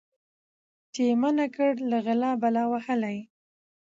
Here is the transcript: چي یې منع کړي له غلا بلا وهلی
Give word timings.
چي 0.93 1.01
یې 1.07 1.15
منع 1.21 1.47
کړي 1.55 1.73
له 1.91 1.97
غلا 2.05 2.31
بلا 2.41 2.63
وهلی 2.71 3.17